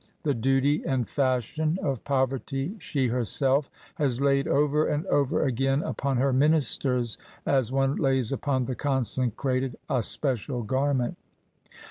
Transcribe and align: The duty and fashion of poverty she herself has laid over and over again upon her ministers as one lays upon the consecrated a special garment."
The 0.23 0.33
duty 0.33 0.81
and 0.83 1.07
fashion 1.07 1.77
of 1.83 2.03
poverty 2.03 2.75
she 2.79 3.09
herself 3.09 3.69
has 3.97 4.19
laid 4.19 4.47
over 4.47 4.87
and 4.87 5.05
over 5.05 5.43
again 5.43 5.83
upon 5.83 6.17
her 6.17 6.33
ministers 6.33 7.19
as 7.45 7.71
one 7.71 7.97
lays 7.97 8.31
upon 8.31 8.65
the 8.65 8.73
consecrated 8.73 9.75
a 9.91 10.01
special 10.01 10.63
garment." 10.63 11.17